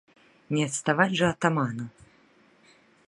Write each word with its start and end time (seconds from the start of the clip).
Не 0.57 0.63
адставаць 0.69 1.17
жа 1.19 1.29
атаману? 1.33 1.85